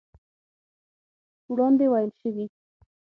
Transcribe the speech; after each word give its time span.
وړاندې 1.51 1.85
ويل 1.91 2.09
شوي 2.19 2.45